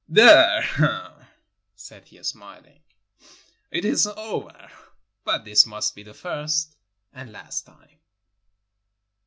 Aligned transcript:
"There," 0.09 1.21
said 1.75 2.07
he, 2.07 2.23
smiling, 2.23 2.81
"it 3.69 3.85
is 3.85 4.07
over, 4.07 4.71
but 5.23 5.45
this 5.45 5.67
must 5.67 5.93
be 5.93 6.01
the 6.01 6.15
first 6.15 6.75
and 7.13 7.31
last 7.31 7.67
time." 7.67 7.99